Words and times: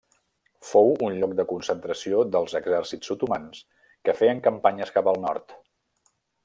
Fou 0.69 0.87
un 1.07 1.17
lloc 1.23 1.35
de 1.41 1.45
concentració 1.51 2.23
dels 2.37 2.57
exèrcits 2.61 3.13
otomans 3.17 3.63
que 4.09 4.19
feien 4.23 4.45
campanyes 4.49 4.97
cap 4.99 5.13
al 5.13 5.25
nord. 5.29 5.59